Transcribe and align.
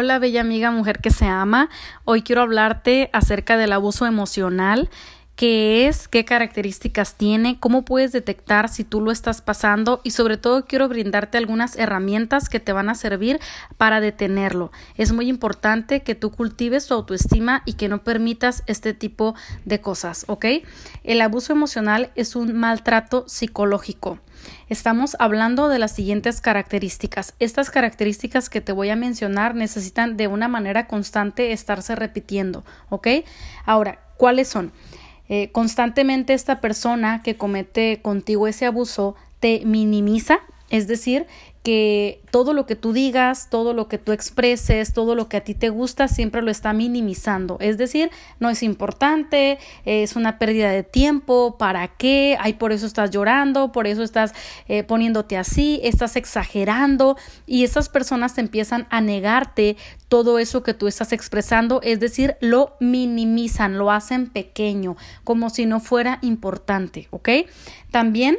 Hola, 0.00 0.18
bella 0.18 0.40
amiga 0.40 0.72
mujer 0.72 0.98
que 0.98 1.12
se 1.12 1.24
ama. 1.24 1.70
Hoy 2.04 2.22
quiero 2.22 2.42
hablarte 2.42 3.10
acerca 3.12 3.56
del 3.56 3.72
abuso 3.72 4.06
emocional 4.06 4.90
qué 5.36 5.88
es, 5.88 6.06
qué 6.06 6.24
características 6.24 7.16
tiene, 7.16 7.58
cómo 7.58 7.84
puedes 7.84 8.12
detectar 8.12 8.68
si 8.68 8.84
tú 8.84 9.00
lo 9.00 9.10
estás 9.10 9.42
pasando 9.42 10.00
y 10.04 10.12
sobre 10.12 10.36
todo 10.36 10.64
quiero 10.66 10.88
brindarte 10.88 11.38
algunas 11.38 11.76
herramientas 11.76 12.48
que 12.48 12.60
te 12.60 12.72
van 12.72 12.88
a 12.88 12.94
servir 12.94 13.40
para 13.76 14.00
detenerlo. 14.00 14.70
Es 14.96 15.12
muy 15.12 15.28
importante 15.28 16.02
que 16.02 16.14
tú 16.14 16.30
cultives 16.30 16.86
tu 16.86 16.94
autoestima 16.94 17.62
y 17.64 17.74
que 17.74 17.88
no 17.88 18.04
permitas 18.04 18.62
este 18.66 18.94
tipo 18.94 19.34
de 19.64 19.80
cosas, 19.80 20.24
¿ok? 20.28 20.46
El 21.02 21.20
abuso 21.20 21.52
emocional 21.52 22.10
es 22.14 22.36
un 22.36 22.54
maltrato 22.54 23.24
psicológico. 23.26 24.20
Estamos 24.68 25.16
hablando 25.18 25.68
de 25.68 25.78
las 25.78 25.92
siguientes 25.92 26.40
características. 26.40 27.34
Estas 27.38 27.70
características 27.70 28.48
que 28.48 28.60
te 28.60 28.72
voy 28.72 28.90
a 28.90 28.96
mencionar 28.96 29.54
necesitan 29.54 30.16
de 30.16 30.28
una 30.28 30.48
manera 30.48 30.86
constante 30.86 31.52
estarse 31.52 31.94
repitiendo, 31.94 32.64
¿ok? 32.88 33.08
Ahora, 33.64 34.00
¿cuáles 34.16 34.48
son? 34.48 34.72
Eh, 35.28 35.50
constantemente 35.52 36.34
esta 36.34 36.60
persona 36.60 37.22
que 37.22 37.36
comete 37.36 38.00
contigo 38.02 38.46
ese 38.46 38.66
abuso 38.66 39.14
te 39.40 39.62
minimiza, 39.64 40.40
es 40.70 40.86
decir, 40.86 41.26
que 41.64 42.20
todo 42.30 42.52
lo 42.52 42.66
que 42.66 42.76
tú 42.76 42.92
digas, 42.92 43.48
todo 43.48 43.72
lo 43.72 43.88
que 43.88 43.96
tú 43.96 44.12
expreses, 44.12 44.92
todo 44.92 45.14
lo 45.14 45.30
que 45.30 45.38
a 45.38 45.44
ti 45.44 45.54
te 45.54 45.70
gusta, 45.70 46.08
siempre 46.08 46.42
lo 46.42 46.50
está 46.50 46.74
minimizando. 46.74 47.56
Es 47.58 47.78
decir, 47.78 48.10
no 48.38 48.50
es 48.50 48.62
importante, 48.62 49.58
es 49.86 50.14
una 50.14 50.38
pérdida 50.38 50.70
de 50.70 50.82
tiempo, 50.82 51.56
¿para 51.58 51.88
qué? 51.88 52.36
Ay, 52.38 52.52
por 52.52 52.72
eso 52.72 52.84
estás 52.84 53.10
llorando, 53.10 53.72
por 53.72 53.86
eso 53.86 54.02
estás 54.02 54.34
eh, 54.68 54.82
poniéndote 54.82 55.38
así, 55.38 55.80
estás 55.82 56.16
exagerando 56.16 57.16
y 57.46 57.64
esas 57.64 57.88
personas 57.88 58.34
te 58.34 58.42
empiezan 58.42 58.86
a 58.90 59.00
negarte 59.00 59.78
todo 60.08 60.38
eso 60.38 60.62
que 60.62 60.74
tú 60.74 60.86
estás 60.86 61.14
expresando, 61.14 61.80
es 61.82 61.98
decir, 61.98 62.36
lo 62.40 62.76
minimizan, 62.78 63.78
lo 63.78 63.90
hacen 63.90 64.28
pequeño, 64.28 64.98
como 65.24 65.48
si 65.48 65.64
no 65.64 65.80
fuera 65.80 66.18
importante, 66.20 67.08
¿ok? 67.10 67.30
También 67.90 68.36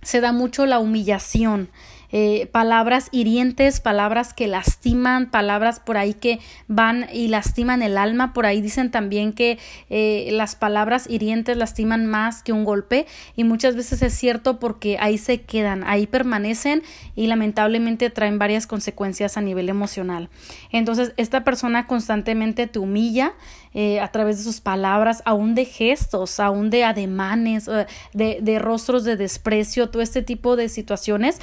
se 0.00 0.22
da 0.22 0.32
mucho 0.32 0.64
la 0.64 0.78
humillación. 0.78 1.68
Eh, 2.10 2.48
palabras 2.52 3.08
hirientes, 3.12 3.80
palabras 3.80 4.32
que 4.32 4.46
lastiman, 4.46 5.30
palabras 5.30 5.78
por 5.78 5.98
ahí 5.98 6.14
que 6.14 6.40
van 6.66 7.06
y 7.12 7.28
lastiman 7.28 7.82
el 7.82 7.98
alma. 7.98 8.32
Por 8.32 8.46
ahí 8.46 8.60
dicen 8.62 8.90
también 8.90 9.32
que 9.32 9.58
eh, 9.90 10.28
las 10.32 10.56
palabras 10.56 11.08
hirientes 11.08 11.56
lastiman 11.56 12.06
más 12.06 12.42
que 12.42 12.52
un 12.52 12.64
golpe 12.64 13.06
y 13.36 13.44
muchas 13.44 13.76
veces 13.76 14.00
es 14.02 14.14
cierto 14.14 14.58
porque 14.58 14.96
ahí 15.00 15.18
se 15.18 15.42
quedan, 15.42 15.84
ahí 15.84 16.06
permanecen 16.06 16.82
y 17.14 17.26
lamentablemente 17.26 18.08
traen 18.08 18.38
varias 18.38 18.66
consecuencias 18.66 19.36
a 19.36 19.42
nivel 19.42 19.68
emocional. 19.68 20.30
Entonces, 20.72 21.12
esta 21.16 21.44
persona 21.44 21.86
constantemente 21.86 22.66
te 22.66 22.78
humilla 22.78 23.34
eh, 23.74 24.00
a 24.00 24.08
través 24.08 24.38
de 24.38 24.44
sus 24.44 24.62
palabras, 24.62 25.22
aún 25.26 25.54
de 25.54 25.66
gestos, 25.66 26.40
aún 26.40 26.70
de 26.70 26.84
ademanes, 26.84 27.68
de, 28.14 28.38
de 28.40 28.58
rostros 28.58 29.04
de 29.04 29.16
desprecio, 29.16 29.90
todo 29.90 30.00
este 30.00 30.22
tipo 30.22 30.56
de 30.56 30.70
situaciones 30.70 31.38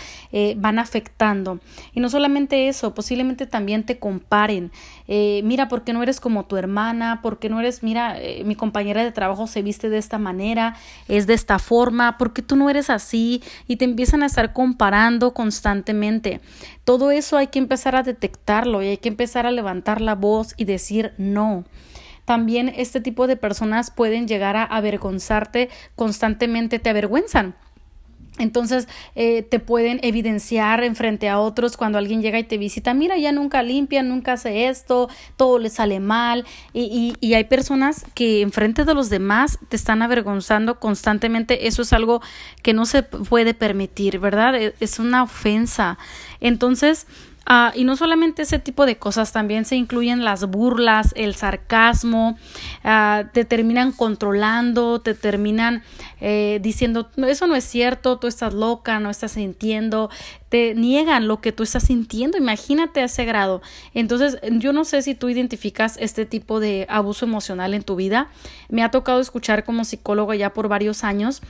van 0.56 0.80
afectando. 0.80 1.60
Y 1.94 2.00
no 2.00 2.10
solamente 2.10 2.68
eso, 2.68 2.94
posiblemente 2.94 3.46
también 3.46 3.84
te 3.84 4.00
comparen. 4.00 4.72
Eh, 5.08 5.42
mira, 5.44 5.68
¿por 5.68 5.84
qué 5.84 5.94
no 5.94 6.04
eres 6.04 6.20
como 6.20 6.46
tu 6.46 6.58
hermana? 6.58 7.22
¿Por 7.22 7.40
qué 7.40 7.50
no 7.50 7.60
eres, 7.60 7.84
mira, 7.84 8.20
eh, 8.20 8.44
mi 8.46 8.56
compañera 8.56 9.04
de 9.04 9.12
trabajo 9.12 9.48
se 9.48 9.62
viste 9.62 9.90
de 9.90 9.98
esta 9.98 10.18
manera, 10.18 10.76
es 11.08 11.28
de 11.28 11.34
esta 11.34 11.60
forma? 11.60 12.18
¿Por 12.18 12.34
qué 12.34 12.42
tú 12.42 12.56
no 12.56 12.70
eres 12.70 12.90
así? 12.90 13.44
Y 13.68 13.76
te 13.76 13.86
empiezan 13.86 14.24
a 14.24 14.28
estar 14.28 14.54
comparando 14.54 15.34
constantemente. 15.34 16.42
Todo 16.84 17.12
eso 17.12 17.38
hay 17.38 17.48
que 17.48 17.60
empezar 17.60 17.96
a 17.96 18.04
detectarlo 18.04 18.82
y 18.82 18.88
hay 18.88 18.98
que 18.98 19.10
empezar 19.10 19.46
a 19.46 19.52
levantar 19.52 20.02
la 20.02 20.16
voz 20.16 20.54
y 20.58 20.66
decir 20.66 21.14
no. 21.18 21.66
También 22.26 22.74
este 22.76 23.02
tipo 23.02 23.28
de 23.28 23.38
personas 23.38 23.92
pueden 23.92 24.28
llegar 24.28 24.56
a 24.56 24.64
avergonzarte 24.64 25.70
constantemente, 25.96 26.80
te 26.80 26.90
avergüenzan 26.90 27.56
entonces 28.38 28.88
eh, 29.16 29.44
te 29.44 29.60
pueden 29.60 30.00
evidenciar 30.04 30.84
en 30.84 30.96
frente 30.96 31.30
a 31.30 31.40
otros 31.40 31.78
cuando 31.78 31.98
alguien 31.98 32.22
llega 32.22 32.40
y 32.40 32.44
te 32.44 32.58
visita, 32.58 32.94
mira, 32.94 33.18
ya 33.18 33.32
nunca 33.32 33.64
limpia, 33.64 34.04
nunca 34.04 34.34
hace 34.34 34.68
esto, 34.68 35.10
todo 35.38 35.60
le 35.60 35.70
sale 35.70 36.00
mal. 36.00 36.46
Y, 36.74 37.16
y, 37.20 37.34
hay 37.34 37.46
personas 37.46 38.06
que 38.14 38.42
en 38.42 38.52
frente 38.52 38.86
de 38.86 38.94
los 38.94 39.10
demás 39.10 39.60
te 39.70 39.76
están 39.76 40.02
avergonzando 40.02 40.80
constantemente. 40.80 41.68
Eso 41.68 41.82
es 41.82 41.94
algo 41.94 42.22
que 42.62 42.74
no 42.74 42.86
se 42.86 43.04
puede 43.04 43.54
permitir, 43.54 44.20
¿verdad? 44.20 44.56
E, 44.56 44.74
es 44.80 45.00
una 45.00 45.24
ofensa. 45.24 45.98
Entonces, 46.40 47.08
Ah, 47.48 47.72
y 47.76 47.84
no 47.84 47.96
solamente 47.96 48.42
ese 48.42 48.58
tipo 48.58 48.88
de 48.88 48.98
cosas, 48.98 49.32
también 49.32 49.66
se 49.66 49.76
incluyen 49.76 50.26
las 50.26 50.46
burlas, 50.46 51.14
el 51.16 51.36
sarcasmo, 51.36 52.40
uh, 52.84 53.28
te 53.34 53.46
terminan 53.46 53.92
controlando, 53.92 55.00
te 55.00 55.14
terminan 55.14 55.84
eh, 56.22 56.60
diciendo, 56.64 57.12
eso 57.18 57.46
no 57.46 57.56
es 57.56 57.64
cierto, 57.64 58.18
tú 58.18 58.26
estás 58.26 58.56
loca, 58.56 59.00
no 59.00 59.12
estás 59.12 59.34
sintiendo, 59.34 60.10
te 60.50 60.74
niegan 60.74 61.28
lo 61.28 61.40
que 61.40 61.52
tú 61.52 61.62
estás 61.62 61.84
sintiendo, 61.84 62.36
imagínate 62.40 63.02
a 63.02 63.06
ese 63.06 63.26
grado. 63.26 63.62
Entonces, 63.94 64.40
yo 64.50 64.74
no 64.74 64.84
sé 64.84 65.04
si 65.04 65.14
tú 65.14 65.30
identificas 65.30 65.98
este 66.00 66.26
tipo 66.26 66.60
de 66.60 66.88
abuso 66.90 67.26
emocional 67.26 67.76
en 67.76 67.84
tu 67.84 67.96
vida. 67.96 68.30
Me 68.70 68.82
ha 68.82 68.90
tocado 68.90 69.20
escuchar 69.20 69.66
como 69.66 69.86
psicólogo 69.86 70.34
ya 70.34 70.52
por 70.52 70.68
varios 70.68 71.04
años 71.04 71.44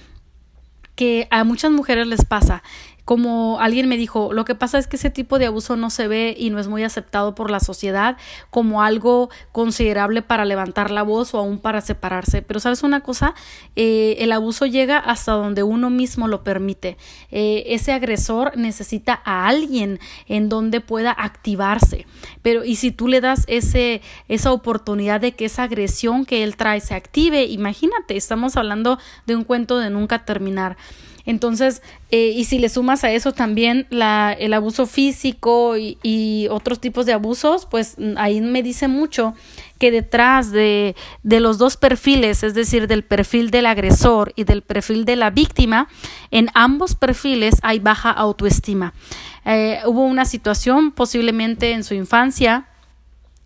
que 0.95 1.27
a 1.29 1.43
muchas 1.43 1.71
mujeres 1.71 2.07
les 2.07 2.25
pasa 2.25 2.63
como 3.05 3.59
alguien 3.59 3.87
me 3.87 3.97
dijo, 3.97 4.33
lo 4.33 4.45
que 4.45 4.55
pasa 4.55 4.79
es 4.79 4.87
que 4.87 4.95
ese 4.95 5.11
tipo 5.11 5.37
de 5.37 5.45
abuso 5.45 5.75
no 5.75 5.91
se 5.91 6.07
ve 6.07 6.35
y 6.37 6.49
no 6.49 6.59
es 6.59 6.67
muy 6.67 6.83
aceptado 6.83 7.35
por 7.35 7.51
la 7.51 7.59
sociedad 7.59 8.17
como 8.49 8.81
algo 8.81 9.29
considerable 9.51 10.23
para 10.23 10.43
levantar 10.43 10.89
la 10.89 11.03
voz 11.03 11.35
o 11.35 11.37
aún 11.37 11.59
para 11.59 11.81
separarse. 11.81 12.41
Pero 12.41 12.59
sabes 12.59 12.81
una 12.81 13.01
cosa, 13.01 13.35
eh, 13.75 14.17
el 14.19 14.31
abuso 14.31 14.65
llega 14.65 14.97
hasta 14.97 15.33
donde 15.33 15.61
uno 15.61 15.91
mismo 15.91 16.27
lo 16.27 16.43
permite. 16.43 16.97
Eh, 17.29 17.63
ese 17.67 17.93
agresor 17.93 18.57
necesita 18.57 19.21
a 19.23 19.47
alguien 19.47 19.99
en 20.27 20.49
donde 20.49 20.81
pueda 20.81 21.11
activarse. 21.11 22.07
Pero 22.41 22.65
y 22.65 22.75
si 22.75 22.91
tú 22.91 23.07
le 23.07 23.21
das 23.21 23.43
ese, 23.47 24.01
esa 24.27 24.51
oportunidad 24.51 25.21
de 25.21 25.33
que 25.33 25.45
esa 25.45 25.63
agresión 25.63 26.25
que 26.25 26.43
él 26.43 26.55
trae 26.55 26.81
se 26.81 26.95
active, 26.95 27.45
imagínate, 27.45 28.17
estamos 28.17 28.57
hablando 28.57 28.97
de 29.27 29.35
un 29.35 29.43
cuento 29.43 29.77
de 29.77 29.91
nunca 29.91 30.25
terminar. 30.25 30.75
Entonces, 31.25 31.81
eh, 32.11 32.33
y 32.35 32.45
si 32.45 32.59
le 32.59 32.69
sumas 32.69 33.03
a 33.03 33.11
eso 33.11 33.31
también 33.31 33.87
la, 33.89 34.35
el 34.37 34.53
abuso 34.53 34.85
físico 34.85 35.75
y, 35.77 36.47
otros 36.51 36.79
tipos 36.79 37.05
de 37.05 37.13
abusos, 37.13 37.65
pues 37.65 37.95
mm, 37.97 38.13
ahí 38.17 38.41
me 38.41 38.61
dice 38.61 38.87
mucho 38.87 39.33
que 39.79 39.91
detrás 39.91 40.51
de, 40.51 40.95
de 41.23 41.39
los 41.39 41.57
dos 41.57 41.77
perfiles, 41.77 42.43
es 42.43 42.53
decir, 42.53 42.87
del 42.87 43.03
perfil 43.03 43.49
del 43.49 43.65
agresor 43.65 44.31
y 44.35 44.43
del 44.43 44.61
perfil 44.61 45.05
de 45.05 45.15
la 45.15 45.31
víctima, 45.31 45.87
en 46.31 46.49
ambos 46.53 46.95
perfiles 46.95 47.55
hay 47.61 47.79
baja 47.79 48.11
autoestima. 48.11 48.93
Eh, 49.45 49.79
hubo 49.85 50.05
una 50.05 50.25
situación 50.25 50.91
posiblemente 50.91 51.71
en 51.71 51.83
su 51.83 51.93
infancia 51.93 52.67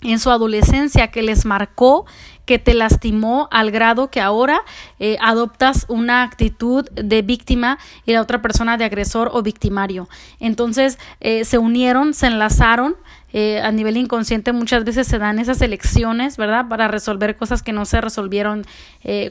en 0.02 0.20
su 0.20 0.32
adolescencia 0.32 1.08
que 1.08 1.22
les 1.22 1.46
marcó, 1.46 2.06
que 2.46 2.58
te 2.58 2.74
lastimó 2.74 3.48
al 3.52 3.70
grado 3.70 4.10
que 4.10 4.22
ahora 4.22 4.62
eh, 5.00 5.18
adoptas 5.22 5.86
una 5.88 6.24
actitud 6.24 6.90
de 6.92 7.22
víctima 7.22 7.78
y 8.06 8.14
la 8.14 8.22
otra 8.22 8.42
persona 8.42 8.78
de 8.78 8.86
agresor 8.86 9.30
o 9.34 9.44
victimario. 9.44 10.10
Entonces 10.40 10.98
eh, 11.20 11.46
se 11.46 11.58
unieron, 11.58 12.14
se 12.14 12.28
enlazaron. 12.28 12.96
Eh, 13.32 13.62
a 13.62 13.72
nivel 13.72 13.98
inconsciente 13.98 14.54
muchas 14.54 14.84
veces 14.84 15.06
se 15.06 15.20
dan 15.20 15.38
esas 15.38 15.62
elecciones, 15.62 16.38
¿verdad? 16.38 16.68
Para 16.68 16.88
resolver 16.88 17.38
cosas 17.38 17.62
que 17.62 17.74
no 17.74 17.86
se 17.86 18.02
resolvieron 18.02 18.66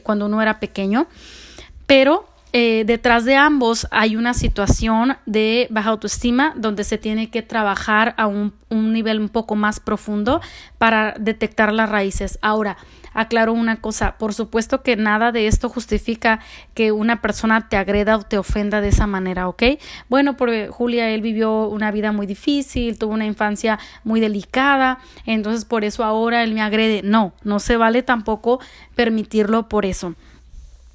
cuando 0.03 0.27
uno 0.27 0.41
era 0.41 0.61
pequeño. 0.61 1.07
Pero 1.85 2.25
eh, 2.51 2.83
detrás 2.85 3.25
de 3.25 3.35
ambos 3.35 3.87
hay 3.91 4.15
una 4.15 4.33
situación 4.33 5.17
de 5.27 5.67
baja 5.69 5.91
autoestima 5.91 6.53
donde 6.55 6.83
se 6.83 6.97
tiene 6.97 7.29
que 7.29 7.43
trabajar 7.43 8.15
a 8.17 8.25
un, 8.25 8.53
un, 8.69 8.91
nivel 8.91 9.19
un 9.19 9.29
poco 9.29 9.55
más 9.55 9.79
profundo 9.79 10.41
para 10.79 11.13
detectar 11.19 11.71
las 11.71 11.89
raíces. 11.89 12.39
Ahora, 12.41 12.77
aclaro 13.13 13.53
una 13.53 13.81
cosa, 13.81 14.17
por 14.17 14.33
supuesto 14.33 14.81
que 14.81 14.95
nada 14.95 15.31
de 15.31 15.47
esto 15.47 15.69
justifica 15.69 16.39
que 16.73 16.91
una 16.91 17.21
persona 17.21 17.69
te 17.69 17.77
agreda 17.77 18.17
o 18.17 18.23
te 18.23 18.37
ofenda 18.37 18.81
de 18.81 18.89
esa 18.89 19.07
manera, 19.07 19.47
¿ok? 19.47 19.63
Bueno, 20.09 20.37
porque 20.37 20.69
Julia, 20.69 21.09
él 21.09 21.21
vivió 21.21 21.67
una 21.67 21.91
vida 21.91 22.11
muy 22.11 22.25
difícil, 22.25 22.97
tuvo 22.97 23.13
una 23.13 23.25
infancia 23.25 23.79
muy 24.03 24.19
delicada, 24.19 24.99
entonces 25.25 25.65
por 25.65 25.83
eso 25.83 26.03
ahora 26.03 26.43
él 26.43 26.53
me 26.53 26.61
agrede. 26.61 27.01
No, 27.03 27.33
no 27.43 27.59
se 27.59 27.77
vale 27.77 28.03
tampoco 28.03 28.59
permitirlo 28.95 29.69
por 29.69 29.85
eso. 29.85 30.15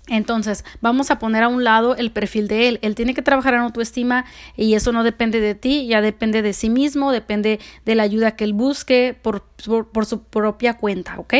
Entonces, 0.09 0.67
vamos 0.83 1.11
a 1.11 1.19
poner 1.19 1.43
a 1.45 1.49
un 1.49 1.65
lado 1.65 1.97
el 1.97 2.11
perfil 2.11 2.47
de 2.47 2.69
él. 2.69 2.79
Él 2.83 2.95
tiene 2.95 3.15
que 3.15 3.23
trabajar 3.23 3.55
en 3.55 3.61
autoestima 3.61 4.27
y 4.55 4.75
eso 4.75 4.93
no 4.93 5.03
depende 5.03 5.41
de 5.41 5.55
ti, 5.55 5.87
ya 5.87 6.03
depende 6.03 6.43
de 6.43 6.53
sí 6.53 6.69
mismo, 6.69 7.11
depende 7.11 7.59
de 7.87 7.95
la 7.95 8.03
ayuda 8.03 8.37
que 8.37 8.45
él 8.45 8.53
busque 8.53 9.17
por, 9.23 9.45
por, 9.93 10.05
su 10.05 10.23
propia 10.23 10.75
cuenta, 10.75 11.19
¿ok? 11.19 11.35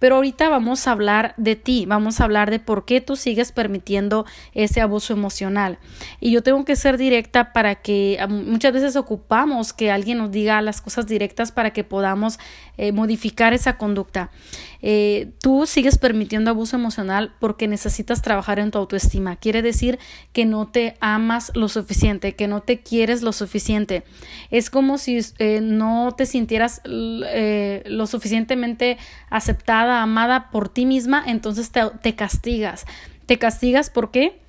Pero 0.00 0.16
ahorita 0.16 0.48
vamos 0.48 0.88
a 0.88 0.92
hablar 0.92 1.34
de 1.36 1.54
ti, 1.54 1.86
vamos 1.86 2.20
a 2.20 2.24
hablar 2.24 2.50
de 2.50 2.58
por 2.58 2.84
qué 2.84 3.00
tú 3.00 3.14
sigues 3.14 3.52
permitiendo 3.52 4.26
ese 4.52 4.80
abuso 4.80 5.12
emocional. 5.12 5.78
Y 6.18 6.32
yo 6.32 6.42
tengo 6.42 6.64
que 6.64 6.74
ser 6.74 6.98
directa 6.98 7.52
para 7.52 7.76
que 7.76 8.18
muchas 8.28 8.72
veces 8.72 8.96
ocupamos 8.96 9.72
que 9.72 9.92
alguien 9.92 10.18
nos 10.18 10.32
diga 10.32 10.60
las 10.60 10.80
cosas 10.80 11.06
directas 11.06 11.52
para 11.52 11.72
que 11.72 11.84
podamos 11.84 12.40
eh, 12.78 12.90
modificar 12.90 13.54
esa 13.54 13.78
conducta. 13.78 14.30
Eh, 14.80 15.32
tú 15.40 15.66
sigues 15.66 15.98
permitiendo 15.98 16.50
abuso 16.50 16.76
emocional 16.76 17.34
porque 17.40 17.66
necesitas 17.68 18.07
trabajar 18.16 18.58
en 18.58 18.70
tu 18.70 18.78
autoestima. 18.78 19.36
Quiere 19.36 19.62
decir 19.62 19.98
que 20.32 20.44
no 20.44 20.68
te 20.68 20.96
amas 21.00 21.52
lo 21.54 21.68
suficiente, 21.68 22.34
que 22.34 22.48
no 22.48 22.62
te 22.62 22.80
quieres 22.80 23.22
lo 23.22 23.32
suficiente. 23.32 24.04
Es 24.50 24.70
como 24.70 24.98
si 24.98 25.20
eh, 25.38 25.60
no 25.62 26.14
te 26.16 26.26
sintieras 26.26 26.80
eh, 26.84 27.82
lo 27.86 28.06
suficientemente 28.06 28.98
aceptada, 29.30 30.02
amada 30.02 30.50
por 30.50 30.68
ti 30.68 30.86
misma, 30.86 31.22
entonces 31.26 31.70
te, 31.70 31.82
te 32.02 32.14
castigas. 32.14 32.86
Te 33.26 33.38
castigas 33.38 33.90
¿por 33.90 34.10
qué? 34.10 34.40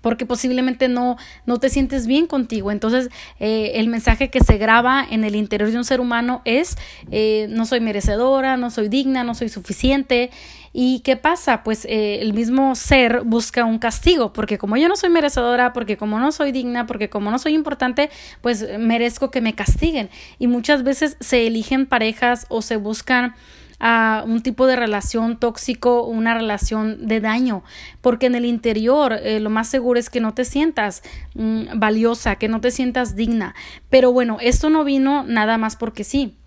Porque 0.00 0.24
posiblemente 0.24 0.88
no, 0.88 1.16
no 1.44 1.58
te 1.58 1.68
sientes 1.68 2.06
bien 2.06 2.26
contigo. 2.26 2.70
Entonces, 2.70 3.10
eh, 3.38 3.72
el 3.74 3.88
mensaje 3.88 4.30
que 4.30 4.40
se 4.40 4.56
graba 4.56 5.06
en 5.08 5.24
el 5.24 5.36
interior 5.36 5.70
de 5.70 5.76
un 5.76 5.84
ser 5.84 6.00
humano 6.00 6.40
es, 6.44 6.76
eh, 7.10 7.46
no 7.50 7.66
soy 7.66 7.80
merecedora, 7.80 8.56
no 8.56 8.70
soy 8.70 8.88
digna, 8.88 9.24
no 9.24 9.34
soy 9.34 9.48
suficiente. 9.48 10.30
¿Y 10.72 11.00
qué 11.00 11.16
pasa? 11.16 11.62
Pues 11.62 11.84
eh, 11.84 12.20
el 12.22 12.32
mismo 12.32 12.74
ser 12.74 13.22
busca 13.24 13.66
un 13.66 13.78
castigo, 13.78 14.32
porque 14.32 14.56
como 14.56 14.78
yo 14.78 14.88
no 14.88 14.96
soy 14.96 15.10
merecedora, 15.10 15.74
porque 15.74 15.98
como 15.98 16.18
no 16.18 16.32
soy 16.32 16.50
digna, 16.50 16.86
porque 16.86 17.10
como 17.10 17.30
no 17.30 17.38
soy 17.38 17.54
importante, 17.54 18.08
pues 18.40 18.66
merezco 18.78 19.30
que 19.30 19.42
me 19.42 19.54
castiguen. 19.54 20.08
Y 20.38 20.46
muchas 20.46 20.82
veces 20.82 21.18
se 21.20 21.46
eligen 21.46 21.84
parejas 21.84 22.46
o 22.48 22.62
se 22.62 22.76
buscan 22.76 23.34
a 23.84 24.22
un 24.24 24.42
tipo 24.42 24.68
de 24.68 24.76
relación 24.76 25.36
tóxico, 25.36 26.04
una 26.04 26.34
relación 26.34 27.08
de 27.08 27.20
daño, 27.20 27.64
porque 28.00 28.26
en 28.26 28.36
el 28.36 28.44
interior 28.44 29.12
eh, 29.12 29.40
lo 29.40 29.50
más 29.50 29.68
seguro 29.68 29.98
es 29.98 30.08
que 30.08 30.20
no 30.20 30.34
te 30.34 30.44
sientas 30.44 31.02
mm, 31.34 31.80
valiosa, 31.80 32.36
que 32.36 32.48
no 32.48 32.60
te 32.60 32.70
sientas 32.70 33.16
digna. 33.16 33.56
Pero 33.90 34.12
bueno, 34.12 34.38
esto 34.40 34.70
no 34.70 34.84
vino 34.84 35.24
nada 35.24 35.58
más 35.58 35.74
porque 35.74 36.04
sí. 36.04 36.38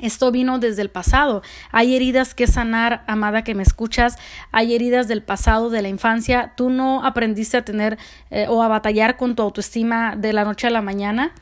Esto 0.00 0.30
vino 0.32 0.58
desde 0.58 0.82
el 0.82 0.90
pasado. 0.90 1.42
Hay 1.70 1.94
heridas 1.94 2.34
que 2.34 2.46
sanar, 2.46 3.04
amada 3.06 3.42
que 3.42 3.54
me 3.54 3.62
escuchas. 3.62 4.16
Hay 4.52 4.74
heridas 4.74 5.08
del 5.08 5.22
pasado, 5.22 5.70
de 5.70 5.82
la 5.82 5.88
infancia. 5.88 6.54
Tú 6.56 6.70
no 6.70 7.04
aprendiste 7.04 7.56
a 7.56 7.64
tener 7.64 7.98
eh, 8.30 8.46
o 8.48 8.62
a 8.62 8.68
batallar 8.68 9.16
con 9.16 9.34
tu 9.34 9.42
autoestima 9.42 10.14
de 10.16 10.32
la 10.32 10.44
noche 10.44 10.66
a 10.66 10.70
la 10.70 10.82
mañana. 10.82 11.32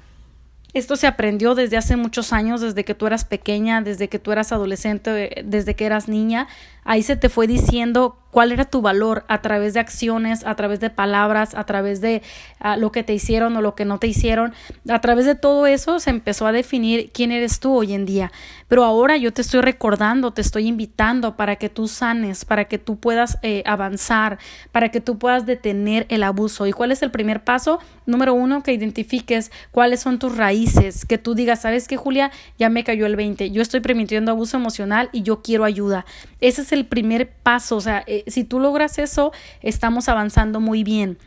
Esto 0.73 0.97
se 0.97 1.07
aprendió 1.07 1.55
desde 1.55 1.77
hace 1.77 1.97
muchos 1.97 2.33
años, 2.33 2.61
desde 2.61 2.85
que 2.85 2.95
tú 2.95 3.07
eras 3.07 3.25
pequeña, 3.25 3.81
desde 3.81 4.09
que 4.09 4.19
tú 4.19 4.33
eras 4.33 4.53
adolescente, 4.53 5.43
desde 5.45 5.75
que 5.75 5.87
eras 5.87 6.09
niña. 6.09 6.49
Ahí 6.87 7.03
se 7.03 7.17
te 7.17 7.29
fue 7.29 7.47
diciendo 7.47 8.17
cuál 8.37 8.53
era 8.53 8.67
tu 8.67 8.83
valor 8.83 9.25
a 9.29 9.41
través 9.41 9.73
de 9.73 9.81
acciones, 9.81 10.45
a 10.45 10.55
través 10.57 10.79
de 10.79 10.91
palabras, 10.91 11.55
a 11.55 11.65
través 11.65 12.03
de 12.03 12.21
ah, 12.61 12.77
lo 12.77 12.93
que 12.93 13.03
te 13.03 13.15
hicieron 13.15 13.57
o 13.57 13.63
lo 13.63 13.75
que 13.75 13.87
no 13.87 13.99
te 13.99 14.09
hicieron. 14.09 14.53
A 14.91 15.01
través 15.01 15.25
de 15.25 15.37
todo 15.37 15.67
eso 15.67 16.01
se 16.01 16.11
empezó 16.11 16.47
a 16.47 16.53
definir 16.53 17.11
quién 17.13 17.33
eres 17.33 17.61
tú 17.61 17.75
hoy 17.75 17.95
en 17.95 18.05
día. 18.05 18.31
Pero 18.69 18.85
ahora 18.85 19.17
yo 19.17 19.33
te 19.33 19.41
estoy 19.41 19.63
recordando, 19.63 20.33
te 20.33 20.43
estoy 20.43 20.67
invitando 20.67 21.37
para 21.37 21.57
que 21.57 21.71
tú 21.71 21.89
sanes, 21.89 22.45
para 22.45 22.67
que 22.67 22.79
tú 22.79 22.99
puedas 22.99 23.39
eh, 23.43 23.63
avanzar, 23.65 24.39
para 24.71 24.91
que 24.91 25.01
tú 25.01 25.19
puedas 25.19 25.47
detener 25.47 26.05
el 26.11 26.23
abuso. 26.23 26.67
¿Y 26.67 26.73
cuál 26.73 26.93
es 26.93 27.03
el 27.03 27.11
primer 27.11 27.43
paso? 27.43 27.79
Número 28.05 28.35
uno, 28.35 28.63
que 28.63 28.73
identifiques 28.73 29.51
cuáles 29.71 30.01
son 30.01 30.19
tus 30.19 30.37
raíces, 30.37 31.07
que 31.07 31.17
tú 31.17 31.35
digas, 31.35 31.63
¿sabes 31.63 31.89
qué, 31.89 31.97
Julia? 31.97 32.31
Ya 32.59 32.69
me 32.69 32.85
cayó 32.85 33.07
el 33.07 33.17
20, 33.17 33.51
yo 33.51 33.63
estoy 33.63 33.81
permitiendo 33.81 34.31
abuso 34.31 34.59
emocional 34.59 35.09
y 35.13 35.23
yo 35.23 35.43
quiero 35.43 35.65
ayuda. 35.65 36.05
Ese 36.41 36.63
es 36.63 36.73
el 36.77 36.87
primer 36.87 37.31
paso, 37.31 37.77
o 37.77 37.81
sea, 37.81 38.05
eh, 38.07 38.25
si 38.27 38.45
tú 38.45 38.61
logras 38.61 38.99
eso, 38.99 39.33
estamos 39.63 40.09
avanzando 40.09 40.61
muy 40.61 40.85
bien. 40.85 41.19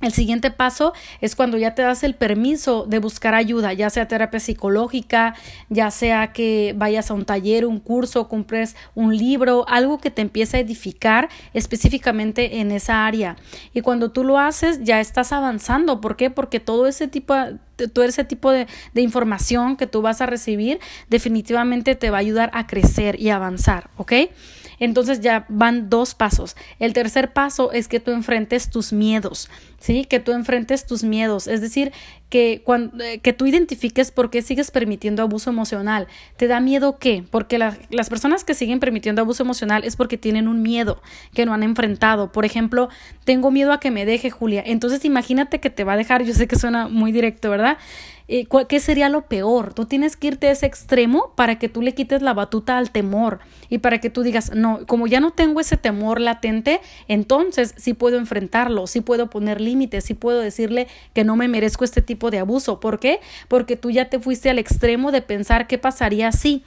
El 0.00 0.12
siguiente 0.12 0.50
paso 0.50 0.94
es 1.20 1.36
cuando 1.36 1.58
ya 1.58 1.74
te 1.74 1.82
das 1.82 2.04
el 2.04 2.14
permiso 2.14 2.86
de 2.88 2.98
buscar 2.98 3.34
ayuda, 3.34 3.74
ya 3.74 3.90
sea 3.90 4.08
terapia 4.08 4.40
psicológica, 4.40 5.34
ya 5.68 5.90
sea 5.90 6.32
que 6.32 6.74
vayas 6.74 7.10
a 7.10 7.14
un 7.14 7.26
taller, 7.26 7.66
un 7.66 7.80
curso, 7.80 8.26
compres 8.26 8.76
un 8.94 9.14
libro, 9.14 9.66
algo 9.68 9.98
que 9.98 10.10
te 10.10 10.22
empiece 10.22 10.56
a 10.56 10.60
edificar 10.60 11.28
específicamente 11.52 12.60
en 12.60 12.70
esa 12.70 13.06
área. 13.06 13.36
Y 13.74 13.82
cuando 13.82 14.10
tú 14.10 14.24
lo 14.24 14.38
haces, 14.38 14.82
ya 14.82 15.00
estás 15.00 15.32
avanzando. 15.32 16.00
¿Por 16.00 16.16
qué? 16.16 16.30
Porque 16.30 16.60
todo 16.60 16.86
ese 16.86 17.06
tipo, 17.06 17.34
todo 17.92 18.06
ese 18.06 18.24
tipo 18.24 18.50
de, 18.50 18.68
de 18.94 19.02
información 19.02 19.76
que 19.76 19.86
tú 19.86 20.00
vas 20.00 20.22
a 20.22 20.26
recibir 20.26 20.80
definitivamente 21.10 21.94
te 21.94 22.08
va 22.08 22.16
a 22.16 22.20
ayudar 22.20 22.50
a 22.54 22.66
crecer 22.66 23.20
y 23.20 23.28
avanzar, 23.28 23.90
¿ok? 23.98 24.12
Entonces 24.80 25.20
ya 25.20 25.46
van 25.48 25.88
dos 25.88 26.14
pasos. 26.14 26.56
El 26.78 26.92
tercer 26.92 27.32
paso 27.32 27.70
es 27.70 27.86
que 27.86 28.00
tú 28.00 28.10
enfrentes 28.10 28.70
tus 28.70 28.92
miedos, 28.92 29.48
¿sí? 29.78 30.06
Que 30.06 30.18
tú 30.18 30.32
enfrentes 30.32 30.86
tus 30.86 31.04
miedos. 31.04 31.46
Es 31.46 31.60
decir, 31.60 31.92
que, 32.30 32.62
cuando, 32.64 33.02
eh, 33.02 33.18
que 33.18 33.32
tú 33.32 33.46
identifiques 33.46 34.10
por 34.12 34.30
qué 34.30 34.40
sigues 34.40 34.70
permitiendo 34.70 35.22
abuso 35.22 35.50
emocional. 35.50 36.06
¿Te 36.36 36.46
da 36.46 36.60
miedo 36.60 36.98
qué? 36.98 37.24
Porque 37.30 37.58
las 37.58 38.08
personas 38.08 38.44
que 38.44 38.54
siguen 38.54 38.80
permitiendo 38.80 39.20
abuso 39.20 39.42
emocional 39.42 39.84
es 39.84 39.96
porque 39.96 40.16
tienen 40.16 40.48
un 40.48 40.62
miedo 40.62 41.02
que 41.34 41.44
no 41.44 41.52
han 41.52 41.62
enfrentado. 41.62 42.32
Por 42.32 42.44
ejemplo, 42.44 42.88
tengo 43.24 43.50
miedo 43.50 43.72
a 43.72 43.80
que 43.80 43.90
me 43.90 44.06
deje 44.06 44.30
Julia. 44.30 44.62
Entonces 44.64 45.04
imagínate 45.04 45.58
que 45.60 45.70
te 45.70 45.84
va 45.84 45.94
a 45.94 45.96
dejar. 45.96 46.24
Yo 46.24 46.32
sé 46.32 46.46
que 46.46 46.56
suena 46.56 46.88
muy 46.88 47.12
directo, 47.12 47.50
¿verdad? 47.50 47.76
Eh, 48.32 48.46
¿Qué 48.68 48.78
sería 48.78 49.08
lo 49.08 49.22
peor? 49.22 49.74
Tú 49.74 49.86
tienes 49.86 50.16
que 50.16 50.28
irte 50.28 50.46
a 50.46 50.52
ese 50.52 50.64
extremo 50.64 51.32
para 51.34 51.58
que 51.58 51.68
tú 51.68 51.82
le 51.82 51.94
quites 51.94 52.22
la 52.22 52.32
batuta 52.32 52.78
al 52.78 52.92
temor 52.92 53.40
y 53.68 53.78
para 53.78 53.98
que 53.98 54.08
tú 54.08 54.22
digas, 54.22 54.54
no, 54.54 54.86
como 54.86 55.08
ya 55.08 55.18
no 55.18 55.32
tengo 55.32 55.58
ese 55.58 55.76
temor 55.76 56.20
latente, 56.20 56.80
entonces 57.08 57.74
sí 57.76 57.92
puedo 57.92 58.18
enfrentarlo, 58.18 58.86
sí 58.86 59.00
puedo 59.00 59.30
poner 59.30 59.60
límites, 59.60 60.04
sí 60.04 60.14
puedo 60.14 60.38
decirle 60.38 60.86
que 61.12 61.24
no 61.24 61.34
me 61.34 61.48
merezco 61.48 61.82
este 61.82 62.02
tipo 62.02 62.19
de 62.28 62.40
abuso. 62.40 62.80
¿Por 62.80 63.00
qué? 63.00 63.20
Porque 63.48 63.76
tú 63.76 63.90
ya 63.90 64.10
te 64.10 64.20
fuiste 64.20 64.50
al 64.50 64.58
extremo 64.58 65.12
de 65.12 65.22
pensar 65.22 65.66
qué 65.66 65.78
pasaría 65.78 66.32
si. 66.32 66.64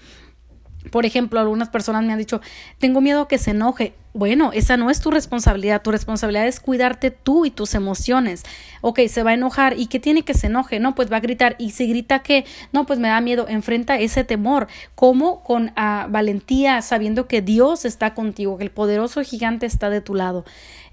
Por 0.91 1.05
ejemplo, 1.05 1.39
algunas 1.39 1.69
personas 1.69 2.03
me 2.03 2.11
han 2.11 2.19
dicho, 2.19 2.41
tengo 2.77 2.99
miedo 2.99 3.27
que 3.27 3.37
se 3.37 3.51
enoje. 3.51 3.93
Bueno, 4.13 4.51
esa 4.53 4.77
no 4.77 4.89
es 4.89 4.99
tu 4.99 5.11
responsabilidad. 5.11 5.81
Tu 5.81 5.91
responsabilidad 5.91 6.45
es 6.45 6.59
cuidarte 6.59 7.09
tú 7.09 7.45
y 7.45 7.51
tus 7.51 7.73
emociones. 7.73 8.43
Ok, 8.81 8.99
se 9.07 9.23
va 9.23 9.31
a 9.31 9.33
enojar. 9.33 9.79
¿Y 9.79 9.87
qué 9.87 9.99
tiene 9.99 10.23
que 10.23 10.33
se 10.33 10.47
enoje? 10.47 10.79
No, 10.79 10.93
pues 10.93 11.11
va 11.11 11.17
a 11.17 11.21
gritar. 11.21 11.55
¿Y 11.57 11.71
si 11.71 11.87
grita 11.87 12.19
qué? 12.19 12.45
No, 12.73 12.85
pues 12.85 12.99
me 12.99 13.07
da 13.07 13.21
miedo. 13.21 13.47
Enfrenta 13.47 13.97
ese 13.97 14.23
temor. 14.23 14.67
¿Cómo? 14.93 15.41
Con 15.43 15.71
ah, 15.75 16.07
valentía, 16.09 16.81
sabiendo 16.81 17.27
que 17.27 17.41
Dios 17.41 17.85
está 17.85 18.13
contigo, 18.13 18.57
que 18.57 18.65
el 18.65 18.71
poderoso 18.71 19.23
gigante 19.23 19.65
está 19.65 19.89
de 19.89 20.01
tu 20.01 20.15
lado. 20.15 20.43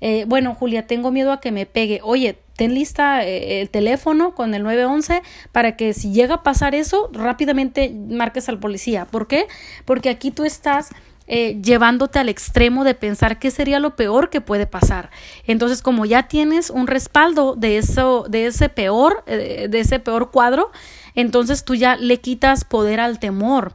Eh, 0.01 0.25
bueno, 0.27 0.55
Julia, 0.55 0.87
tengo 0.87 1.11
miedo 1.11 1.33
a 1.33 1.41
que 1.41 1.53
me 1.53 1.67
pegue. 1.67 2.01
Oye, 2.03 2.39
ten 2.61 2.75
lista 2.75 3.25
eh, 3.25 3.63
el 3.63 3.71
teléfono 3.71 4.35
con 4.35 4.53
el 4.53 4.63
911 4.65 5.23
para 5.51 5.77
que 5.77 5.95
si 5.95 6.13
llega 6.13 6.35
a 6.35 6.43
pasar 6.43 6.75
eso, 6.75 7.09
rápidamente 7.11 7.91
marques 7.91 8.51
al 8.51 8.59
policía. 8.59 9.07
¿Por 9.07 9.29
qué? 9.29 9.47
Porque 9.87 10.11
aquí 10.11 10.31
tú 10.31 10.45
estás 10.45 10.91
eh, 11.27 11.59
llevándote 11.63 12.19
al 12.19 12.29
extremo 12.29 12.85
de 12.85 12.93
pensar 12.93 13.39
qué 13.39 13.51
sería 13.51 13.81
lo 13.81 13.97
peor 13.97 14.29
que 14.29 14.43
puede 14.43 14.67
pasar. 14.67 15.09
Entonces, 15.47 15.81
como 15.81 16.05
ya 16.05 16.25
tienes 16.29 16.69
un 16.69 16.87
respaldo 16.87 17.55
de 17.57 17.79
eso, 17.79 18.27
de 18.29 18.45
ese 18.45 18.69
peor, 18.69 19.25
eh, 19.27 19.69
de 19.71 19.81
ese 19.81 19.99
peor 19.99 20.31
cuadro, 20.31 20.71
entonces 21.15 21.65
tú 21.65 21.75
ya 21.75 21.97
le 21.97 22.19
quitas 22.19 22.65
poder 22.65 23.01
al 23.01 23.21
temor. 23.21 23.75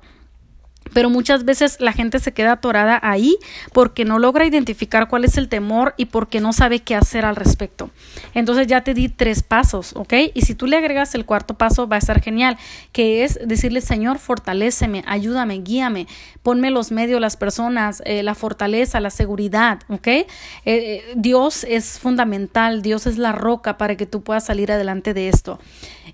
Pero 0.93 1.09
muchas 1.09 1.45
veces 1.45 1.77
la 1.79 1.93
gente 1.93 2.19
se 2.19 2.33
queda 2.33 2.53
atorada 2.53 2.99
ahí 3.01 3.37
porque 3.73 4.05
no 4.05 4.19
logra 4.19 4.45
identificar 4.45 5.07
cuál 5.07 5.25
es 5.25 5.37
el 5.37 5.49
temor 5.49 5.93
y 5.97 6.05
porque 6.05 6.39
no 6.39 6.53
sabe 6.53 6.79
qué 6.79 6.95
hacer 6.95 7.25
al 7.25 7.35
respecto. 7.35 7.89
Entonces 8.33 8.67
ya 8.67 8.83
te 8.83 8.93
di 8.93 9.09
tres 9.09 9.43
pasos, 9.43 9.93
¿ok? 9.95 10.13
Y 10.33 10.41
si 10.41 10.55
tú 10.55 10.67
le 10.67 10.77
agregas 10.77 11.15
el 11.15 11.25
cuarto 11.25 11.55
paso 11.55 11.87
va 11.87 11.97
a 11.97 11.99
estar 11.99 12.21
genial, 12.21 12.57
que 12.91 13.23
es 13.23 13.39
decirle, 13.45 13.81
Señor, 13.81 14.19
fortaléceme, 14.19 15.03
ayúdame, 15.07 15.59
guíame, 15.59 16.07
ponme 16.43 16.71
los 16.71 16.91
medios, 16.91 17.19
las 17.19 17.37
personas, 17.37 18.01
eh, 18.05 18.23
la 18.23 18.35
fortaleza, 18.35 18.99
la 18.99 19.09
seguridad, 19.09 19.79
¿ok? 19.89 20.07
Eh, 20.07 20.25
eh, 20.65 21.03
Dios 21.15 21.63
es 21.63 21.99
fundamental, 21.99 22.81
Dios 22.81 23.07
es 23.07 23.17
la 23.17 23.31
roca 23.31 23.77
para 23.77 23.95
que 23.97 24.05
tú 24.05 24.21
puedas 24.21 24.45
salir 24.45 24.71
adelante 24.71 25.13
de 25.13 25.29
esto. 25.29 25.59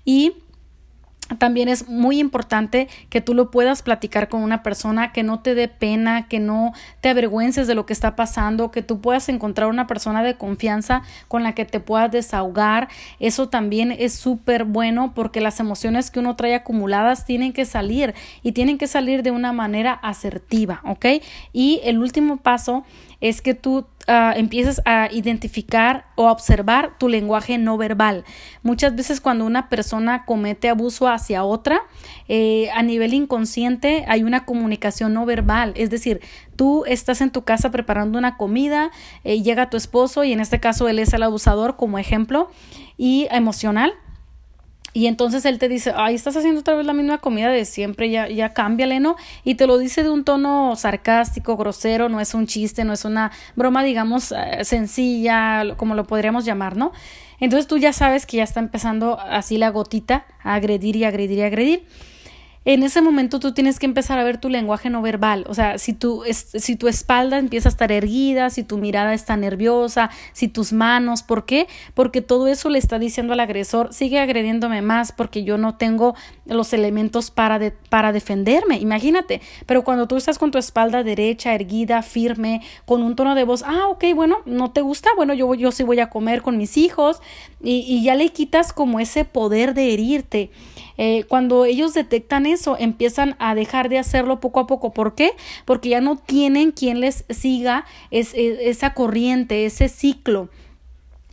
Y 0.04 0.32
también 1.38 1.68
es 1.68 1.88
muy 1.88 2.18
importante 2.18 2.88
que 3.08 3.20
tú 3.20 3.34
lo 3.34 3.50
puedas 3.50 3.82
platicar 3.82 4.28
con 4.28 4.42
una 4.42 4.62
persona 4.62 5.12
que 5.12 5.22
no 5.22 5.40
te 5.40 5.54
dé 5.54 5.68
pena, 5.68 6.28
que 6.28 6.40
no 6.40 6.72
te 7.00 7.08
avergüences 7.08 7.66
de 7.66 7.74
lo 7.74 7.86
que 7.86 7.92
está 7.92 8.16
pasando, 8.16 8.70
que 8.70 8.82
tú 8.82 9.00
puedas 9.00 9.28
encontrar 9.28 9.68
una 9.68 9.86
persona 9.86 10.22
de 10.22 10.36
confianza 10.36 11.02
con 11.28 11.42
la 11.42 11.54
que 11.54 11.64
te 11.64 11.80
puedas 11.80 12.10
desahogar. 12.10 12.88
Eso 13.20 13.48
también 13.48 13.92
es 13.92 14.14
súper 14.14 14.64
bueno 14.64 15.12
porque 15.14 15.40
las 15.40 15.60
emociones 15.60 16.10
que 16.10 16.20
uno 16.20 16.36
trae 16.36 16.54
acumuladas 16.54 17.24
tienen 17.24 17.52
que 17.52 17.64
salir 17.64 18.14
y 18.42 18.52
tienen 18.52 18.78
que 18.78 18.86
salir 18.86 19.22
de 19.22 19.30
una 19.30 19.52
manera 19.52 19.92
asertiva, 19.92 20.80
¿ok? 20.84 21.06
Y 21.52 21.80
el 21.84 21.98
último 21.98 22.38
paso 22.38 22.84
es 23.20 23.40
que 23.40 23.54
tú 23.54 23.86
uh, 24.08 24.36
empieces 24.36 24.80
a 24.84 25.08
identificar 25.10 26.06
o 26.14 26.28
a 26.28 26.32
observar 26.32 26.98
tu 26.98 27.08
lenguaje 27.08 27.58
no 27.58 27.76
verbal. 27.76 28.24
Muchas 28.62 28.94
veces 28.94 29.20
cuando 29.20 29.44
una 29.44 29.68
persona 29.68 30.24
comete 30.24 30.68
abuso 30.68 31.08
hacia 31.08 31.44
otra, 31.44 31.82
eh, 32.28 32.70
a 32.74 32.82
nivel 32.82 33.14
inconsciente 33.14 34.04
hay 34.08 34.22
una 34.22 34.44
comunicación 34.44 35.14
no 35.14 35.26
verbal. 35.26 35.72
Es 35.76 35.90
decir, 35.90 36.20
tú 36.56 36.84
estás 36.86 37.20
en 37.20 37.30
tu 37.30 37.42
casa 37.44 37.70
preparando 37.70 38.18
una 38.18 38.36
comida, 38.36 38.90
eh, 39.24 39.42
llega 39.42 39.70
tu 39.70 39.76
esposo 39.76 40.24
y 40.24 40.32
en 40.32 40.40
este 40.40 40.60
caso 40.60 40.88
él 40.88 40.98
es 40.98 41.12
el 41.12 41.22
abusador 41.22 41.76
como 41.76 41.98
ejemplo 41.98 42.50
y 42.96 43.28
emocional 43.30 43.94
y 44.94 45.06
entonces 45.06 45.44
él 45.46 45.58
te 45.58 45.68
dice, 45.68 45.92
ay, 45.96 46.14
estás 46.14 46.36
haciendo 46.36 46.60
otra 46.60 46.74
vez 46.74 46.84
la 46.84 46.92
misma 46.92 47.18
comida 47.18 47.50
de 47.50 47.64
siempre, 47.64 48.10
ya, 48.10 48.28
ya 48.28 48.52
cámbiale, 48.52 49.00
¿no? 49.00 49.16
Y 49.42 49.54
te 49.54 49.66
lo 49.66 49.78
dice 49.78 50.02
de 50.02 50.10
un 50.10 50.24
tono 50.24 50.76
sarcástico, 50.76 51.56
grosero, 51.56 52.10
no 52.10 52.20
es 52.20 52.34
un 52.34 52.46
chiste, 52.46 52.84
no 52.84 52.92
es 52.92 53.04
una 53.04 53.32
broma, 53.56 53.82
digamos, 53.84 54.32
eh, 54.32 54.64
sencilla, 54.64 55.76
como 55.76 55.94
lo 55.94 56.04
podríamos 56.04 56.44
llamar, 56.44 56.76
¿no? 56.76 56.92
Entonces 57.40 57.66
tú 57.66 57.78
ya 57.78 57.92
sabes 57.92 58.26
que 58.26 58.36
ya 58.36 58.44
está 58.44 58.60
empezando 58.60 59.18
así 59.18 59.56
la 59.56 59.70
gotita 59.70 60.26
a 60.42 60.54
agredir 60.54 60.96
y 60.96 61.04
agredir 61.04 61.38
y 61.38 61.42
agredir 61.42 61.86
en 62.64 62.82
ese 62.84 63.02
momento 63.02 63.40
tú 63.40 63.52
tienes 63.52 63.78
que 63.78 63.86
empezar 63.86 64.18
a 64.18 64.24
ver 64.24 64.38
tu 64.38 64.48
lenguaje 64.48 64.88
no 64.88 65.02
verbal. 65.02 65.44
O 65.48 65.54
sea, 65.54 65.78
si 65.78 65.92
tu, 65.94 66.22
si 66.30 66.76
tu 66.76 66.86
espalda 66.86 67.38
empieza 67.38 67.68
a 67.68 67.70
estar 67.70 67.90
erguida, 67.90 68.50
si 68.50 68.62
tu 68.62 68.78
mirada 68.78 69.14
está 69.14 69.36
nerviosa, 69.36 70.10
si 70.32 70.46
tus 70.46 70.72
manos, 70.72 71.22
¿por 71.22 71.44
qué? 71.44 71.66
Porque 71.94 72.22
todo 72.22 72.46
eso 72.46 72.68
le 72.68 72.78
está 72.78 72.98
diciendo 73.00 73.32
al 73.32 73.40
agresor, 73.40 73.92
sigue 73.92 74.20
agrediéndome 74.20 74.80
más 74.80 75.10
porque 75.10 75.42
yo 75.42 75.58
no 75.58 75.76
tengo 75.76 76.14
los 76.46 76.72
elementos 76.72 77.30
para, 77.32 77.72
para 77.88 78.12
defenderme. 78.12 78.78
Imagínate. 78.78 79.40
Pero 79.66 79.82
cuando 79.82 80.06
tú 80.06 80.16
estás 80.16 80.38
con 80.38 80.52
tu 80.52 80.58
espalda 80.58 81.02
derecha, 81.02 81.54
erguida, 81.54 82.02
firme, 82.02 82.62
con 82.84 83.02
un 83.02 83.16
tono 83.16 83.34
de 83.34 83.44
voz, 83.44 83.64
ah, 83.66 83.88
ok, 83.88 84.04
bueno, 84.14 84.38
no 84.46 84.70
te 84.70 84.82
gusta, 84.82 85.10
bueno, 85.16 85.34
yo, 85.34 85.54
yo 85.54 85.72
sí 85.72 85.82
voy 85.82 85.98
a 85.98 86.10
comer 86.10 86.42
con 86.42 86.56
mis 86.56 86.76
hijos 86.76 87.20
y, 87.60 87.84
y 87.88 88.04
ya 88.04 88.14
le 88.14 88.28
quitas 88.28 88.72
como 88.72 89.00
ese 89.00 89.24
poder 89.24 89.74
de 89.74 89.92
herirte. 89.92 90.50
Eh, 90.98 91.24
cuando 91.28 91.64
ellos 91.64 91.94
detectan 91.94 92.46
eso, 92.46 92.76
empiezan 92.78 93.36
a 93.38 93.54
dejar 93.54 93.88
de 93.88 93.98
hacerlo 93.98 94.40
poco 94.40 94.60
a 94.60 94.66
poco. 94.66 94.92
¿Por 94.92 95.14
qué? 95.14 95.32
Porque 95.64 95.90
ya 95.90 96.00
no 96.00 96.16
tienen 96.16 96.72
quien 96.72 97.00
les 97.00 97.24
siga 97.30 97.84
esa 98.10 98.94
corriente, 98.94 99.64
ese 99.64 99.88
ciclo 99.88 100.48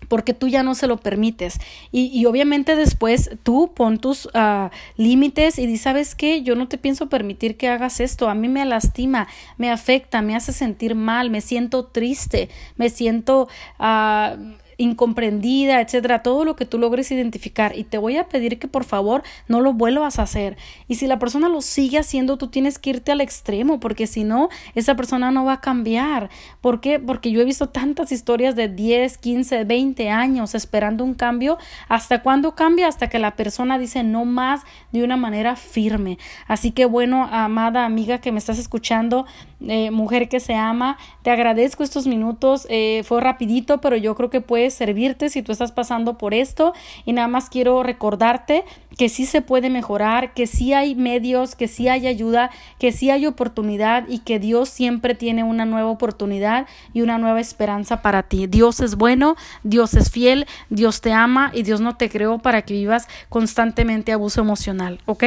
porque 0.10 0.34
tú 0.34 0.50
ya 0.50 0.64
no 0.64 0.76
se 0.76 0.88
lo 0.88 0.98
permites. 0.98 1.60
Y, 1.92 2.26
obviamente 2.26 2.76
después 2.76 3.30
tú 3.44 3.72
pon 3.74 4.00
tus 4.00 4.28
ah, 4.34 4.72
límites 4.98 5.58
y 5.60 5.68
di, 5.68 5.78
¿sabes 5.78 6.16
qué? 6.16 6.42
Yo 6.42 6.56
no 6.56 6.68
te 6.68 6.78
pienso 6.78 7.08
permitir 7.08 7.56
que 7.56 7.70
hagas 7.70 8.02
esto. 8.02 8.28
A 8.28 8.36
mí 8.36 8.50
me 8.50 8.66
lastima, 8.66 9.28
me 9.58 9.72
afecta, 9.72 10.22
me 10.22 10.36
hace 10.36 10.52
sentir 10.52 10.96
mal, 10.96 11.30
me 11.30 11.40
siento 11.40 11.86
triste, 11.86 12.50
me 12.76 12.90
siento... 12.90 13.48
Uh, 13.80 14.58
incomprendida, 14.80 15.82
etcétera, 15.82 16.24
todo 16.24 16.46
lo 16.46 16.56
que 16.56 16.66
tú 16.66 16.80
logres 16.80 17.12
identificar 17.12 17.78
y 17.78 17.84
te 17.84 17.98
voy 17.98 18.16
a 18.16 18.30
pedir 18.30 18.58
que 18.60 18.70
por 18.70 18.86
favor 18.86 19.24
no 19.48 19.60
lo 19.60 19.74
vuelvas 19.74 20.18
a 20.18 20.24
hacer. 20.24 20.58
Y 20.88 20.96
si 20.96 21.06
la 21.06 21.20
persona 21.20 21.50
lo 21.50 21.62
sigue 21.62 22.00
haciendo, 22.00 22.38
tú 22.38 22.48
tienes 22.48 22.80
que 22.80 22.92
irte 22.92 23.12
al 23.12 23.20
extremo 23.20 23.82
porque 23.82 24.08
si 24.08 24.24
no, 24.24 24.48
esa 24.76 24.96
persona 24.96 25.32
no 25.32 25.44
va 25.44 25.54
a 25.54 25.62
cambiar. 25.62 26.30
¿Por 26.62 26.80
qué? 26.80 26.98
Porque 26.98 27.30
yo 27.30 27.42
he 27.42 27.46
visto 27.46 27.68
tantas 27.68 28.14
historias 28.14 28.56
de 28.56 28.70
10, 28.70 29.18
15, 29.18 29.66
20 29.66 30.10
años 30.10 30.56
esperando 30.56 31.04
un 31.04 31.14
cambio. 31.14 31.58
¿Hasta 31.90 32.24
cuándo 32.24 32.56
cambia? 32.56 32.88
Hasta 32.88 33.10
que 33.10 33.20
la 33.20 33.36
persona 33.36 33.78
dice 33.78 34.04
no 34.04 34.24
más 34.24 34.62
de 34.94 35.04
una 35.04 35.18
manera 35.18 35.58
firme. 35.58 36.18
Así 36.48 36.72
que 36.72 36.86
bueno, 36.86 37.28
amada 37.30 37.86
amiga 37.86 38.20
que 38.20 38.32
me 38.32 38.40
estás 38.40 38.58
escuchando, 38.58 39.26
eh, 39.68 39.92
mujer 39.92 40.30
que 40.30 40.40
se 40.40 40.56
ama, 40.56 40.98
te 41.22 41.32
agradezco 41.32 41.84
estos 41.84 42.08
minutos. 42.08 42.66
Eh, 42.70 43.04
fue 43.04 43.20
rapidito, 43.20 43.82
pero 43.82 43.98
yo 43.98 44.16
creo 44.16 44.30
que 44.30 44.40
puedes 44.40 44.69
servirte 44.72 45.30
si 45.30 45.42
tú 45.42 45.52
estás 45.52 45.72
pasando 45.72 46.18
por 46.18 46.34
esto 46.34 46.74
y 47.06 47.14
nada 47.14 47.28
más 47.28 47.50
quiero 47.50 47.84
recordarte 47.84 48.64
que 48.98 49.10
sí 49.10 49.26
se 49.26 49.42
puede 49.42 49.70
mejorar, 49.70 50.34
que 50.34 50.48
sí 50.48 50.74
hay 50.74 50.96
medios, 50.96 51.56
que 51.56 51.68
sí 51.68 51.88
hay 51.88 52.08
ayuda, 52.08 52.52
que 52.80 52.92
sí 52.92 53.10
hay 53.10 53.26
oportunidad 53.26 54.06
y 54.10 54.20
que 54.20 54.40
Dios 54.40 54.70
siempre 54.70 55.16
tiene 55.16 55.44
una 55.44 55.66
nueva 55.66 55.90
oportunidad 55.90 56.68
y 56.94 57.02
una 57.02 57.18
nueva 57.18 57.40
esperanza 57.40 58.02
para 58.02 58.24
ti. 58.24 58.48
Dios 58.48 58.80
es 58.82 58.96
bueno, 58.96 59.36
Dios 59.64 59.94
es 59.94 60.12
fiel, 60.12 60.48
Dios 60.70 61.02
te 61.02 61.14
ama 61.14 61.52
y 61.54 61.64
Dios 61.64 61.82
no 61.82 61.96
te 61.96 62.10
creó 62.10 62.40
para 62.40 62.64
que 62.64 62.74
vivas 62.74 63.08
constantemente 63.30 64.12
abuso 64.12 64.42
emocional, 64.42 65.00
¿ok? 65.06 65.24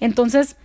Entonces, 0.00 0.56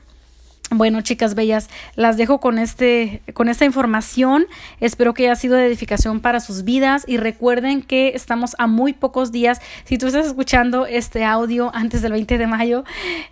bueno, 0.72 1.01
chicas 1.01 1.36
bellas, 1.36 1.69
las 1.95 2.17
dejo 2.17 2.39
con 2.39 2.57
este 2.60 3.22
con 3.34 3.50
esta 3.50 3.65
información. 3.65 4.45
Espero 4.79 5.13
que 5.13 5.25
haya 5.25 5.36
sido 5.36 5.55
de 5.55 5.65
edificación 5.67 6.19
para 6.19 6.39
sus 6.39 6.63
vidas 6.63 7.03
y 7.07 7.17
recuerden 7.17 7.81
que 7.81 8.10
estamos 8.15 8.55
a 8.57 8.67
muy 8.67 8.93
pocos 8.93 9.31
días. 9.31 9.62
Si 9.84 9.98
tú 9.98 10.07
estás 10.07 10.25
escuchando 10.25 10.86
este 10.86 11.24
audio 11.24 11.72
antes 11.74 12.01
del 12.01 12.13
20 12.13 12.38
de 12.38 12.48
mayo, 12.48 12.84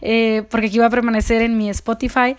eh, 0.02 0.44
porque 0.50 0.68
aquí 0.68 0.80
va 0.80 0.88
a 0.88 0.92
permanecer 0.92 1.42
en 1.42 1.58
mi 1.58 1.70
Spotify 1.70 2.36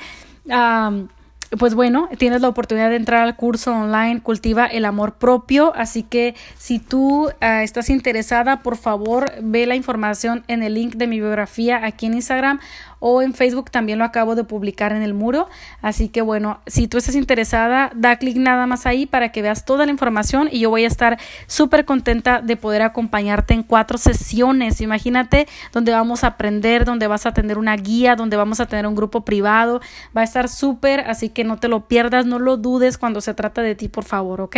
pues 1.59 1.75
bueno, 1.75 2.09
tienes 2.19 2.41
la 2.41 2.49
oportunidad 2.49 2.91
de 2.91 2.97
entrar 2.97 3.23
al 3.23 3.37
curso 3.37 3.73
online 3.73 4.21
Cultiva 4.21 4.67
el 4.67 4.85
Amor 4.85 5.15
Propio, 5.15 5.73
así 5.77 6.03
que 6.03 6.35
si 6.59 6.79
tú 6.79 7.31
ah, 7.41 7.63
estás 7.63 7.91
interesada, 7.91 8.61
por 8.61 8.77
favor, 8.77 9.31
ve 9.43 9.67
la 9.67 9.77
información 9.77 10.45
en 10.49 10.63
el 10.63 10.75
link 10.75 10.95
de 10.95 11.07
mi 11.07 11.21
biografía 11.21 11.85
aquí 11.85 12.07
en 12.07 12.15
Instagram 12.15 12.61
o 12.99 13.23
en 13.23 13.35
Facebook 13.35 13.71
también 13.71 13.99
lo 13.99 14.05
acabo 14.05 14.35
de 14.35 14.45
publicar 14.45 14.93
en 14.93 15.03
el 15.03 15.15
muro, 15.15 15.49
así 15.83 16.09
que 16.09 16.23
bueno, 16.23 16.61
si 16.67 16.89
tú 16.89 16.99
estás 16.99 17.15
interesada, 17.15 17.91
da 17.95 18.17
clic 18.17 18.37
nada 18.37 18.67
más 18.67 18.87
ahí 18.87 19.07
para 19.07 19.31
que 19.31 19.43
veas 19.43 19.65
toda 19.65 19.87
la 19.87 19.93
información 19.93 20.49
y 20.51 20.61
yo 20.61 20.71
voy 20.71 20.85
a 20.85 20.89
estar 20.89 21.19
súper 21.47 21.85
contenta 21.85 22.41
de 22.41 22.57
poder 22.57 22.83
acompañarte 22.83 23.55
en 23.55 23.63
cuatro 23.63 23.99
sesiones, 23.99 24.81
imagínate 24.81 25.47
donde 25.73 25.93
vamos 25.93 26.25
a 26.25 26.29
aprender, 26.29 26.85
donde 26.85 27.07
vas 27.07 27.27
a 27.27 27.35
tener 27.35 27.59
una 27.59 27.77
guía, 27.77 28.17
donde 28.17 28.37
vamos 28.37 28.61
a 28.61 28.67
tener 28.67 28.87
un 28.87 28.95
grupo 28.95 29.25
privado, 29.25 29.81
va 30.17 30.23
a 30.23 30.25
estar 30.25 30.49
súper, 30.49 31.01
así 31.01 31.29
que 31.29 31.45
no 31.45 31.59
te 31.59 31.69
lo 31.69 31.87
pierdas, 31.89 32.27
no 32.27 32.39
lo 32.39 32.57
dudes 32.57 32.99
cuando 32.99 33.21
se 33.21 33.35
trata 33.35 33.63
de 33.63 33.75
ti, 33.75 33.89
por 33.89 34.05
favor, 34.05 34.41
¿ok? 34.41 34.57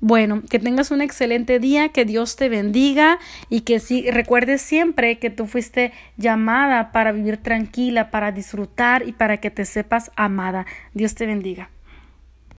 Bueno, 0.00 0.42
que 0.48 0.60
tengas 0.60 0.92
un 0.92 1.00
excelente 1.00 1.58
día, 1.58 1.88
que 1.88 2.04
Dios 2.04 2.36
te 2.36 2.48
bendiga 2.48 3.18
y 3.50 3.62
que 3.62 3.80
sí, 3.80 4.08
recuerdes 4.10 4.62
siempre 4.62 5.18
que 5.18 5.30
tú 5.30 5.46
fuiste 5.46 5.92
llamada 6.16 6.92
para 6.92 7.10
vivir 7.10 7.38
tranquila, 7.38 8.10
para 8.10 8.30
disfrutar 8.30 9.08
y 9.08 9.12
para 9.12 9.38
que 9.38 9.50
te 9.50 9.64
sepas 9.64 10.12
amada. 10.14 10.66
Dios 10.94 11.16
te 11.16 11.26
bendiga. 11.26 11.70